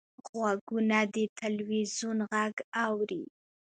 [0.29, 2.55] غوږونه د تلویزیون غږ
[2.85, 3.23] اوري